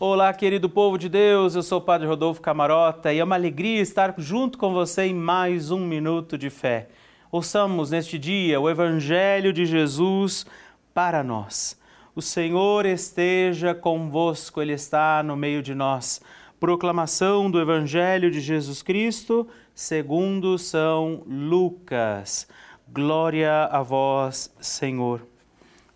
Olá, 0.00 0.32
querido 0.32 0.70
povo 0.70 0.96
de 0.96 1.08
Deus, 1.08 1.56
eu 1.56 1.62
sou 1.62 1.78
o 1.78 1.82
Padre 1.82 2.06
Rodolfo 2.06 2.40
Camarota 2.40 3.12
e 3.12 3.18
é 3.18 3.24
uma 3.24 3.34
alegria 3.34 3.80
estar 3.80 4.14
junto 4.16 4.56
com 4.56 4.72
você 4.72 5.06
em 5.06 5.14
mais 5.14 5.72
um 5.72 5.84
minuto 5.84 6.38
de 6.38 6.50
fé. 6.50 6.88
Ouçamos 7.32 7.90
neste 7.90 8.16
dia 8.16 8.60
o 8.60 8.70
Evangelho 8.70 9.52
de 9.52 9.66
Jesus 9.66 10.46
para 10.94 11.24
nós. 11.24 11.76
O 12.14 12.22
Senhor 12.22 12.86
esteja 12.86 13.74
convosco, 13.74 14.62
Ele 14.62 14.72
está 14.72 15.20
no 15.20 15.36
meio 15.36 15.64
de 15.64 15.74
nós. 15.74 16.22
Proclamação 16.60 17.50
do 17.50 17.60
Evangelho 17.60 18.30
de 18.30 18.40
Jesus 18.40 18.82
Cristo, 18.82 19.48
segundo 19.74 20.56
São 20.58 21.24
Lucas. 21.26 22.46
Glória 22.86 23.64
a 23.64 23.82
vós, 23.82 24.54
Senhor. 24.60 25.26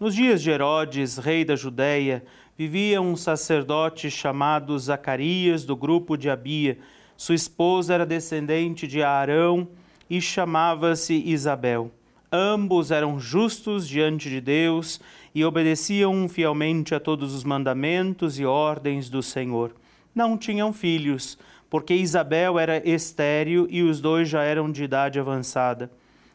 Nos 0.00 0.14
dias 0.14 0.40
de 0.40 0.50
Herodes, 0.50 1.18
rei 1.18 1.44
da 1.44 1.54
Judéia, 1.54 2.24
vivia 2.60 3.00
um 3.00 3.16
sacerdote 3.16 4.10
chamado 4.10 4.78
Zacarias, 4.78 5.64
do 5.64 5.74
grupo 5.74 6.14
de 6.14 6.28
Abia. 6.28 6.76
Sua 7.16 7.34
esposa 7.34 7.94
era 7.94 8.04
descendente 8.04 8.86
de 8.86 9.02
Arão 9.02 9.66
e 10.10 10.20
chamava-se 10.20 11.22
Isabel. 11.24 11.90
Ambos 12.30 12.90
eram 12.90 13.18
justos 13.18 13.88
diante 13.88 14.28
de 14.28 14.42
Deus 14.42 15.00
e 15.34 15.42
obedeciam 15.42 16.28
fielmente 16.28 16.94
a 16.94 17.00
todos 17.00 17.34
os 17.34 17.44
mandamentos 17.44 18.38
e 18.38 18.44
ordens 18.44 19.08
do 19.08 19.22
Senhor. 19.22 19.74
Não 20.14 20.36
tinham 20.36 20.70
filhos, 20.70 21.38
porque 21.70 21.94
Isabel 21.94 22.58
era 22.58 22.86
estéril 22.86 23.68
e 23.70 23.82
os 23.82 24.02
dois 24.02 24.28
já 24.28 24.42
eram 24.42 24.70
de 24.70 24.84
idade 24.84 25.18
avançada. 25.18 25.90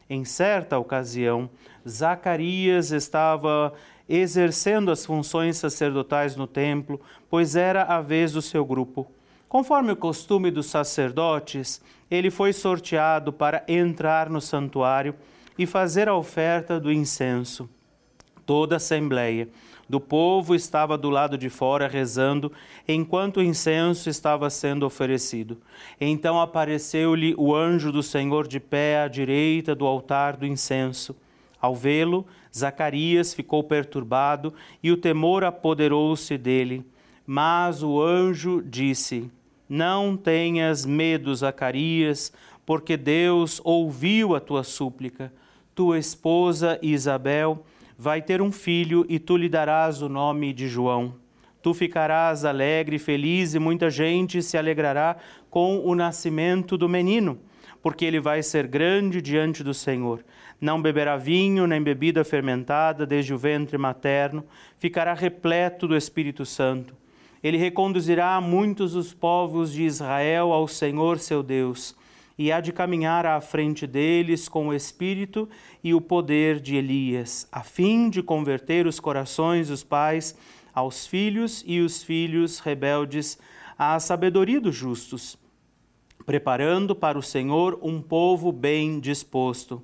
Em 0.09 0.25
certa 0.25 0.79
ocasião, 0.79 1.47
Zacarias 1.87 2.91
estava 2.91 3.73
exercendo 4.07 4.91
as 4.91 5.05
funções 5.05 5.57
sacerdotais 5.57 6.35
no 6.35 6.47
templo, 6.47 6.99
pois 7.29 7.55
era 7.55 7.83
a 7.83 8.01
vez 8.01 8.31
do 8.31 8.41
seu 8.41 8.63
grupo. 8.65 9.07
Conforme 9.47 9.91
o 9.91 9.95
costume 9.95 10.51
dos 10.51 10.67
sacerdotes, 10.67 11.81
ele 12.09 12.29
foi 12.29 12.53
sorteado 12.53 13.31
para 13.31 13.63
entrar 13.67 14.29
no 14.29 14.41
santuário 14.41 15.15
e 15.57 15.65
fazer 15.65 16.09
a 16.09 16.15
oferta 16.15 16.79
do 16.79 16.91
incenso. 16.91 17.69
Toda 18.45 18.75
a 18.75 18.77
assembleia 18.77 19.47
do 19.87 19.99
povo 19.99 20.55
estava 20.55 20.97
do 20.97 21.09
lado 21.09 21.37
de 21.37 21.49
fora 21.49 21.87
rezando, 21.87 22.51
enquanto 22.87 23.37
o 23.37 23.43
incenso 23.43 24.09
estava 24.09 24.49
sendo 24.49 24.85
oferecido. 24.85 25.57
Então 26.01 26.41
apareceu-lhe 26.41 27.35
o 27.37 27.55
anjo 27.55 27.91
do 27.91 28.01
Senhor 28.01 28.47
de 28.47 28.59
pé 28.59 29.01
à 29.01 29.07
direita 29.07 29.75
do 29.75 29.85
altar 29.85 30.35
do 30.35 30.45
incenso. 30.45 31.15
Ao 31.59 31.75
vê-lo, 31.75 32.25
Zacarias 32.55 33.33
ficou 33.33 33.63
perturbado 33.63 34.53
e 34.83 34.91
o 34.91 34.97
temor 34.97 35.43
apoderou-se 35.43 36.37
dele. 36.37 36.85
Mas 37.25 37.81
o 37.81 38.01
anjo 38.01 38.61
disse: 38.61 39.29
Não 39.67 40.15
tenhas 40.15 40.85
medo, 40.85 41.33
Zacarias, 41.33 42.31
porque 42.65 42.95
Deus 42.97 43.61
ouviu 43.63 44.35
a 44.35 44.39
tua 44.39 44.63
súplica. 44.63 45.33
Tua 45.73 45.97
esposa 45.97 46.79
Isabel 46.81 47.65
vai 47.97 48.21
ter 48.21 48.41
um 48.41 48.51
filho 48.51 49.05
e 49.09 49.19
tu 49.19 49.35
lhe 49.35 49.49
darás 49.49 50.01
o 50.01 50.09
nome 50.09 50.53
de 50.53 50.67
João. 50.67 51.15
Tu 51.61 51.73
ficarás 51.73 52.45
alegre 52.45 52.97
e 52.97 52.99
feliz, 52.99 53.55
e 53.55 53.59
muita 53.59 53.89
gente 53.89 54.41
se 54.43 54.57
alegrará 54.57 55.17
com 55.49 55.79
o 55.83 55.95
nascimento 55.95 56.77
do 56.77 56.87
menino 56.87 57.39
porque 57.85 58.03
ele 58.03 58.19
vai 58.19 58.41
ser 58.41 58.65
grande 58.65 59.21
diante 59.21 59.63
do 59.63 59.71
Senhor. 59.71 60.25
Não 60.59 60.81
beberá 60.81 61.17
vinho 61.17 61.67
nem 61.67 61.79
bebida 61.79 62.23
fermentada 62.23 63.05
desde 63.05 63.31
o 63.31 63.37
ventre 63.37 63.77
materno, 63.77 64.43
ficará 64.79 65.13
repleto 65.13 65.87
do 65.87 65.95
Espírito 65.95 66.47
Santo. 66.47 66.95
Ele 67.43 67.57
reconduzirá 67.57 68.41
muitos 68.41 68.95
os 68.95 69.13
povos 69.13 69.71
de 69.71 69.83
Israel 69.83 70.51
ao 70.51 70.67
Senhor 70.67 71.19
seu 71.19 71.43
Deus, 71.43 71.95
e 72.39 72.51
há 72.51 72.59
de 72.59 72.73
caminhar 72.73 73.23
à 73.23 73.39
frente 73.39 73.85
deles 73.85 74.49
com 74.49 74.69
o 74.69 74.73
espírito 74.73 75.47
e 75.83 75.93
o 75.93 76.01
poder 76.01 76.59
de 76.59 76.75
Elias, 76.75 77.47
a 77.51 77.61
fim 77.61 78.09
de 78.09 78.23
converter 78.23 78.87
os 78.87 78.99
corações 78.99 79.67
dos 79.67 79.83
pais 79.83 80.35
aos 80.73 81.05
filhos 81.05 81.63
e 81.67 81.81
os 81.81 82.01
filhos 82.01 82.57
rebeldes 82.57 83.37
à 83.77 83.99
sabedoria 83.99 84.59
dos 84.59 84.73
justos 84.73 85.37
preparando 86.25 86.95
para 86.95 87.17
o 87.17 87.23
Senhor 87.23 87.79
um 87.81 88.01
povo 88.01 88.51
bem 88.51 88.99
disposto. 88.99 89.83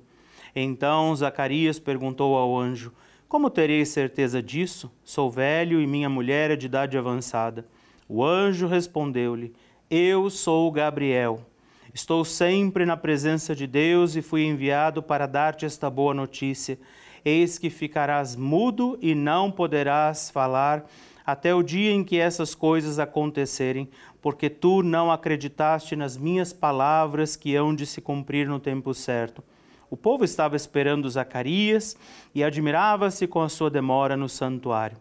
Então 0.54 1.14
Zacarias 1.14 1.78
perguntou 1.78 2.36
ao 2.36 2.58
anjo: 2.58 2.92
Como 3.28 3.48
terei 3.48 3.84
certeza 3.84 4.42
disso? 4.42 4.90
Sou 5.04 5.30
velho 5.30 5.80
e 5.80 5.86
minha 5.86 6.08
mulher 6.08 6.50
é 6.50 6.56
de 6.56 6.66
idade 6.66 6.98
avançada. 6.98 7.66
O 8.08 8.24
anjo 8.24 8.66
respondeu-lhe: 8.66 9.52
Eu 9.90 10.28
sou 10.28 10.70
Gabriel. 10.70 11.46
Estou 11.94 12.24
sempre 12.24 12.86
na 12.86 12.96
presença 12.96 13.54
de 13.54 13.66
Deus 13.66 14.16
e 14.16 14.22
fui 14.22 14.44
enviado 14.44 15.02
para 15.02 15.26
dar-te 15.26 15.66
esta 15.66 15.90
boa 15.90 16.14
notícia. 16.14 16.78
Eis 17.24 17.58
que 17.58 17.70
ficarás 17.70 18.34
mudo 18.34 18.98
e 19.00 19.14
não 19.14 19.50
poderás 19.50 20.30
falar 20.30 20.86
até 21.24 21.54
o 21.54 21.62
dia 21.62 21.92
em 21.92 22.02
que 22.02 22.18
essas 22.18 22.54
coisas 22.54 22.98
acontecerem, 22.98 23.88
porque 24.22 24.48
tu 24.48 24.82
não 24.82 25.10
acreditaste 25.10 25.96
nas 25.96 26.16
minhas 26.16 26.52
palavras 26.52 27.34
que 27.34 27.56
hão 27.56 27.74
de 27.74 27.84
se 27.84 28.00
cumprir 28.00 28.48
no 28.48 28.60
tempo 28.60 28.94
certo. 28.94 29.42
O 29.90 29.96
povo 29.96 30.24
estava 30.24 30.56
esperando 30.56 31.10
Zacarias 31.10 31.96
e 32.34 32.42
admirava-se 32.42 33.26
com 33.26 33.42
a 33.42 33.48
sua 33.48 33.68
demora 33.68 34.16
no 34.16 34.28
santuário. 34.28 34.96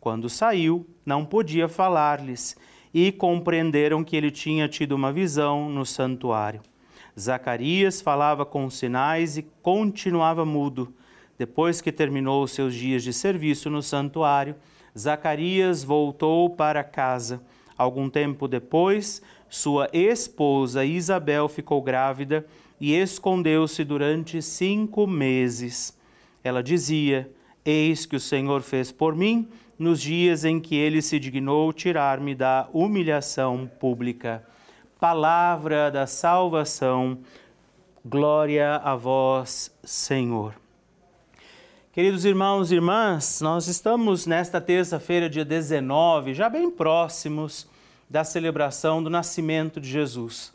Quando 0.00 0.28
saiu, 0.28 0.84
não 1.06 1.24
podia 1.24 1.68
falar-lhes 1.68 2.56
e 2.92 3.12
compreenderam 3.12 4.02
que 4.02 4.16
ele 4.16 4.30
tinha 4.30 4.68
tido 4.68 4.92
uma 4.92 5.12
visão 5.12 5.70
no 5.70 5.86
santuário. 5.86 6.60
Zacarias 7.18 8.00
falava 8.00 8.44
com 8.44 8.68
sinais 8.70 9.36
e 9.36 9.42
continuava 9.62 10.44
mudo. 10.44 10.92
Depois 11.38 11.80
que 11.80 11.92
terminou 11.92 12.46
seus 12.48 12.74
dias 12.74 13.02
de 13.02 13.12
serviço 13.12 13.70
no 13.70 13.82
santuário, 13.82 14.56
Zacarias 14.98 15.84
voltou 15.84 16.50
para 16.50 16.82
casa. 16.82 17.42
Algum 17.82 18.08
tempo 18.08 18.46
depois, 18.46 19.20
sua 19.48 19.88
esposa 19.92 20.84
Isabel 20.84 21.48
ficou 21.48 21.82
grávida 21.82 22.46
e 22.80 22.94
escondeu-se 22.94 23.82
durante 23.82 24.40
cinco 24.40 25.04
meses. 25.04 25.98
Ela 26.44 26.62
dizia: 26.62 27.28
Eis 27.64 28.06
que 28.06 28.14
o 28.14 28.20
Senhor 28.20 28.62
fez 28.62 28.92
por 28.92 29.16
mim 29.16 29.48
nos 29.76 30.00
dias 30.00 30.44
em 30.44 30.60
que 30.60 30.76
ele 30.76 31.02
se 31.02 31.18
dignou 31.18 31.72
tirar-me 31.72 32.36
da 32.36 32.68
humilhação 32.72 33.68
pública. 33.80 34.46
Palavra 35.00 35.90
da 35.90 36.06
salvação. 36.06 37.18
Glória 38.04 38.76
a 38.76 38.94
vós, 38.94 39.76
Senhor. 39.82 40.54
Queridos 41.92 42.24
irmãos 42.24 42.70
e 42.70 42.76
irmãs, 42.76 43.40
nós 43.40 43.66
estamos 43.66 44.24
nesta 44.24 44.60
terça-feira, 44.60 45.28
dia 45.28 45.44
19, 45.44 46.32
já 46.32 46.48
bem 46.48 46.70
próximos 46.70 47.70
da 48.12 48.24
celebração 48.24 49.02
do 49.02 49.08
nascimento 49.08 49.80
de 49.80 49.88
Jesus. 49.88 50.52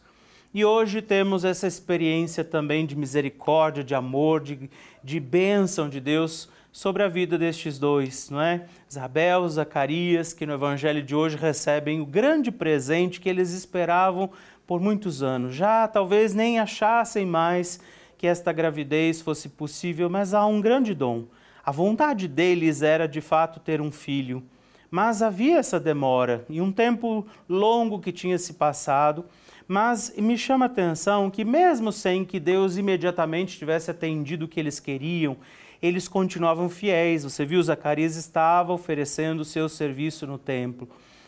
E 0.53 0.63
hoje 0.63 1.01
temos 1.01 1.43
essa 1.43 1.65
experiência 1.65 2.43
também 2.43 2.85
de 2.85 2.95
misericórdia, 2.95 3.83
de 3.83 3.95
amor, 3.95 4.41
de, 4.41 4.69
de 5.03 5.19
bênção 5.19 5.89
de 5.89 5.99
Deus 5.99 6.47
sobre 6.71 7.01
a 7.01 7.07
vida 7.07 7.35
destes 7.35 7.79
dois, 7.79 8.29
não 8.29 8.39
é? 8.39 8.67
Isabel, 8.87 9.49
Zacarias, 9.49 10.33
que 10.33 10.45
no 10.45 10.53
evangelho 10.53 11.01
de 11.01 11.15
hoje 11.15 11.35
recebem 11.35 11.99
o 11.99 12.05
grande 12.05 12.51
presente 12.51 13.19
que 13.19 13.27
eles 13.27 13.51
esperavam 13.51 14.29
por 14.67 14.79
muitos 14.79 15.23
anos. 15.23 15.55
Já 15.55 15.87
talvez 15.87 16.35
nem 16.35 16.59
achassem 16.59 17.25
mais 17.25 17.79
que 18.19 18.27
esta 18.27 18.53
gravidez 18.53 19.19
fosse 19.19 19.49
possível, 19.49 20.11
mas 20.11 20.31
há 20.31 20.45
um 20.45 20.61
grande 20.61 20.93
dom. 20.93 21.25
A 21.65 21.71
vontade 21.71 22.27
deles 22.27 22.83
era 22.83 23.07
de 23.07 23.19
fato 23.19 23.59
ter 23.59 23.81
um 23.81 23.91
filho, 23.91 24.43
mas 24.89 25.21
havia 25.21 25.57
essa 25.57 25.79
demora 25.79 26.45
e 26.49 26.61
um 26.61 26.71
tempo 26.71 27.25
longo 27.47 27.99
que 27.99 28.11
tinha 28.11 28.37
se 28.37 28.53
passado. 28.53 29.25
Mas 29.67 30.13
me 30.17 30.37
chama 30.37 30.65
a 30.65 30.67
atenção 30.67 31.29
que, 31.29 31.43
mesmo 31.43 31.91
sem 31.91 32.23
que 32.23 32.39
Deus 32.39 32.77
imediatamente 32.77 33.57
tivesse 33.57 33.91
atendido 33.91 34.45
o 34.45 34.47
que 34.47 34.59
eles 34.59 34.79
queriam, 34.79 35.35
eles 35.81 36.07
continuavam 36.07 36.69
fiéis. 36.69 37.23
Você 37.23 37.45
viu, 37.45 37.61
Zacarias 37.61 38.15
estava 38.15 38.71
oferecendo 38.71 39.41
o 39.41 39.45
seu 39.45 39.67
serviço 39.67 40.25
no 40.25 40.37
templo. 40.37 40.87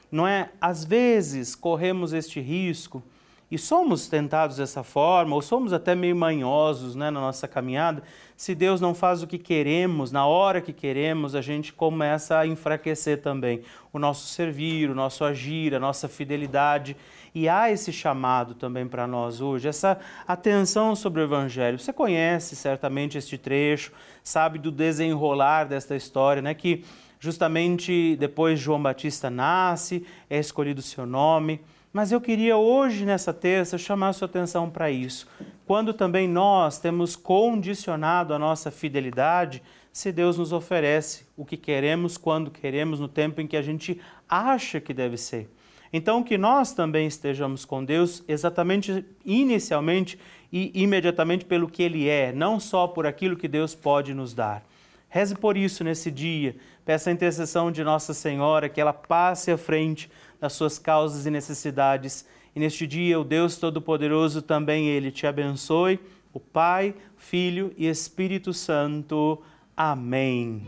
Não 0.10 0.26
é? 0.26 0.50
Às 0.62 0.86
vezes 0.86 1.54
corremos 1.54 2.14
este 2.14 2.40
risco 2.40 3.04
e 3.52 3.58
somos 3.58 4.08
tentados 4.08 4.58
dessa 4.58 4.84
forma, 4.84 5.36
ou 5.36 5.42
somos 5.42 5.74
até 5.74 5.96
meio 5.96 6.16
manhosos 6.16 6.96
né, 6.96 7.10
na 7.10 7.20
nossa 7.20 7.48
caminhada, 7.48 8.04
se 8.38 8.54
Deus 8.54 8.80
não 8.80 8.94
faz 8.94 9.24
o 9.24 9.28
que 9.28 9.38
queremos, 9.38 10.12
na 10.12 10.26
hora 10.26 10.62
que 10.62 10.72
queremos, 10.72 11.36
a 11.36 11.42
gente 11.42 11.74
começa 11.74 12.38
a 12.38 12.46
enfraquecer 12.46 13.22
também 13.22 13.62
o 13.92 13.98
nosso 13.98 14.28
servir, 14.28 14.90
o 14.90 14.96
nosso 14.96 15.26
agir, 15.26 15.74
a 15.74 15.80
nossa 15.80 16.08
fidelidade. 16.08 16.96
E 17.34 17.50
há 17.50 17.72
esse 17.72 17.92
chamado 17.92 18.54
também 18.54 18.88
para 18.88 19.06
nós 19.08 19.42
hoje, 19.42 19.68
essa 19.68 20.00
atenção 20.28 20.96
sobre 20.96 21.22
o 21.22 21.24
Evangelho. 21.24 21.80
Você 21.80 21.92
conhece 21.92 22.56
certamente 22.56 23.18
este 23.18 23.38
trecho, 23.38 23.92
sabe 24.24 24.60
do 24.60 24.72
desenrolar 24.72 25.66
desta 25.66 25.96
história, 25.96 26.42
né? 26.42 26.54
Que 26.54 26.84
Justamente 27.22 28.16
depois 28.16 28.58
João 28.58 28.82
Batista 28.82 29.30
nasce, 29.30 30.06
é 30.30 30.40
escolhido 30.40 30.80
o 30.80 30.84
seu 30.84 31.06
nome. 31.06 31.60
Mas 31.92 32.12
eu 32.12 32.22
queria 32.22 32.56
hoje, 32.56 33.04
nessa 33.04 33.34
terça, 33.34 33.78
chamar 33.78 34.10
a 34.10 34.14
sua 34.14 34.28
atenção 34.28 34.70
para 34.70 34.92
isso. 34.92 35.28
Quando 35.66 35.92
também 35.92 36.28
nós 36.28 36.80
temos 36.80 37.16
condicionado 37.16 38.34
a 38.34 38.40
nossa 38.40 38.70
fidelidade, 38.70 39.64
se 39.92 40.12
Deus 40.12 40.38
nos 40.38 40.54
oferece 40.54 41.26
o 41.36 41.44
que 41.44 41.58
queremos, 41.58 42.16
quando 42.16 42.52
queremos, 42.52 43.00
no 43.00 43.08
tempo 43.08 43.42
em 43.42 43.48
que 43.48 43.58
a 43.58 43.62
gente 43.62 44.00
acha 44.30 44.80
que 44.80 44.94
deve 44.94 45.18
ser. 45.18 45.50
Então, 45.92 46.22
que 46.22 46.38
nós 46.38 46.74
também 46.74 47.08
estejamos 47.08 47.66
com 47.66 47.84
Deus 47.84 48.24
exatamente, 48.28 49.04
inicialmente 49.26 50.20
e 50.54 50.72
imediatamente 50.76 51.44
pelo 51.44 51.68
que 51.68 51.82
Ele 51.82 52.08
é, 52.08 52.32
não 52.32 52.60
só 52.60 52.88
por 52.88 53.08
aquilo 53.08 53.36
que 53.36 53.48
Deus 53.48 53.74
pode 53.74 54.14
nos 54.14 54.36
dar. 54.36 54.64
Reze 55.08 55.34
por 55.34 55.58
isso 55.58 55.84
nesse 55.84 56.12
dia, 56.12 56.56
peça 56.86 57.10
a 57.10 57.14
intercessão 57.14 57.72
de 57.72 57.84
Nossa 57.84 58.14
Senhora, 58.14 58.70
que 58.70 58.80
ela 58.80 58.94
passe 58.94 59.52
à 59.52 59.58
frente 59.58 60.08
das 60.40 60.54
suas 60.54 60.80
causas 60.80 61.26
e 61.26 61.32
necessidades. 61.32 62.26
E 62.56 62.60
neste 62.60 62.88
dia, 62.88 63.20
o 63.20 63.24
Deus 63.24 63.58
Todo-Poderoso 63.58 64.42
também 64.42 64.88
Ele 64.88 65.12
te 65.12 65.28
abençoe, 65.28 66.00
o 66.34 66.40
Pai, 66.40 66.96
Filho 67.18 67.74
e 67.78 67.88
Espírito 67.88 68.54
Santo. 68.54 69.42
Amém. 69.76 70.64